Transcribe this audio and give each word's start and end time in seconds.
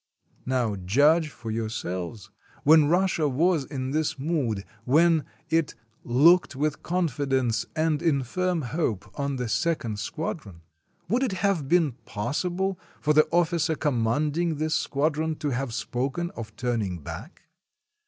Now 0.47 0.77
judge 0.77 1.29
for 1.29 1.51
yourselves; 1.51 2.31
when 2.63 2.87
Russia 2.87 3.29
was 3.29 3.65
in 3.65 3.91
this 3.91 4.17
mood, 4.17 4.65
when 4.83 5.25
it 5.51 5.75
"looked 6.03 6.55
with 6.55 6.81
confidence 6.81 7.67
and 7.75 8.01
in 8.01 8.23
firm 8.23 8.63
hope 8.63 9.11
on 9.13 9.35
the 9.35 9.47
Second 9.47 9.99
Squadron," 9.99 10.61
would 11.07 11.21
it 11.21 11.33
have 11.45 11.67
been 11.69 11.91
possible 12.05 12.79
for 12.99 13.13
the 13.13 13.27
officer 13.29 13.75
commanding 13.75 14.55
this 14.55 14.73
squadron 14.73 15.35
to 15.35 15.51
have 15.51 15.71
spoken 15.71 16.31
of 16.31 16.55
turning 16.55 16.97
back? 17.03 17.43